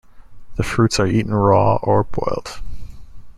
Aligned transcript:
The 0.55 0.63
fruits 0.63 0.99
are 0.99 1.05
eaten 1.05 1.31
raw 1.31 1.75
or 1.83 2.03
boiled. 2.05 2.59